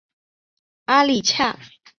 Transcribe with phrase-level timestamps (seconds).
[0.85, 1.55] 阿里恰。